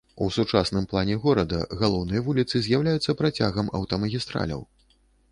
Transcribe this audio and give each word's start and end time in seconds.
У 0.25 0.27
сучасным 0.35 0.85
плане 0.93 1.17
горада 1.25 1.59
галоўныя 1.81 2.23
вуліцы 2.27 2.61
з'яўляюцца 2.67 3.15
працягам 3.19 3.69
аўтамагістраляў. 3.81 4.65